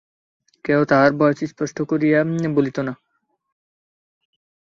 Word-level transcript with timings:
কেহ 0.65 0.79
তাহার 0.83 1.11
বয়স 1.13 1.39
স্পষ্ট 1.43 1.77
করিয়া 1.81 2.19
বলিত 2.55 2.77
না। 2.79 2.93